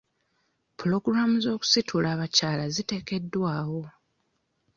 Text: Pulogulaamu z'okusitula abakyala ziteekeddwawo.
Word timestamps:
Pulogulaamu 0.77 1.35
z'okusitula 1.43 2.07
abakyala 2.15 2.63
ziteekeddwawo. 2.75 3.81